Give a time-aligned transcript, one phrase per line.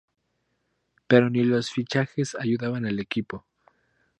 [1.05, 3.45] Pero ni los fichajes ayudaban al equipo.